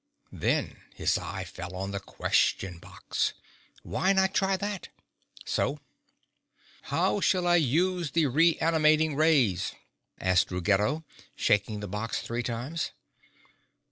[0.33, 3.33] Then his eye fell on the Question Box.
[3.83, 4.87] Why not try that?
[5.45, 5.77] So,
[6.85, 9.73] "How shall I use the Re animating Rays?"
[10.19, 11.03] asked Ruggedo,
[11.35, 12.93] shaking the box three times.